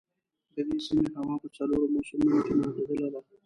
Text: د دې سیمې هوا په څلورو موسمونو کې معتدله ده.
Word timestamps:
د 0.55 0.57
دې 0.67 0.77
سیمې 0.85 1.05
هوا 1.17 1.35
په 1.41 1.47
څلورو 1.57 1.91
موسمونو 1.93 2.39
کې 2.45 2.53
معتدله 2.59 3.07
ده. 3.13 3.19